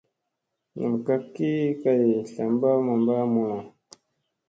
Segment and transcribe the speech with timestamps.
[0.77, 1.51] Nam kak ki
[1.81, 3.59] kay zlagam mamba mulla.